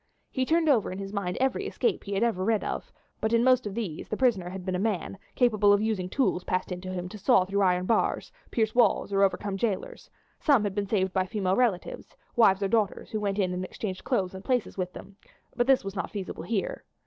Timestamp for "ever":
2.23-2.43